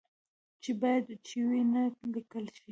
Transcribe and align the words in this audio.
چې 0.63 0.71
باید 0.81 1.05
چي 1.27 1.37
و 1.45 1.49
نه 1.73 1.83
لیکل 2.13 2.45
شي 2.57 2.69